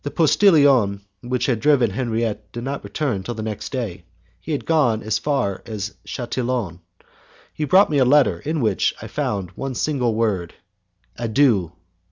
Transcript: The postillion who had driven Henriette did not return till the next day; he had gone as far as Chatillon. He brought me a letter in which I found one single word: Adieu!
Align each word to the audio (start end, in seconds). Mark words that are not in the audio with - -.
The 0.03 0.09
postillion 0.09 1.01
who 1.21 1.31
had 1.45 1.59
driven 1.59 1.91
Henriette 1.91 2.51
did 2.53 2.63
not 2.63 2.83
return 2.83 3.21
till 3.21 3.35
the 3.35 3.43
next 3.43 3.71
day; 3.71 4.03
he 4.39 4.51
had 4.51 4.65
gone 4.65 5.03
as 5.03 5.19
far 5.19 5.61
as 5.67 5.93
Chatillon. 6.05 6.79
He 7.53 7.65
brought 7.65 7.91
me 7.91 7.99
a 7.99 8.03
letter 8.03 8.39
in 8.39 8.61
which 8.61 8.95
I 8.99 9.05
found 9.05 9.51
one 9.51 9.75
single 9.75 10.15
word: 10.15 10.55
Adieu! 11.17 11.73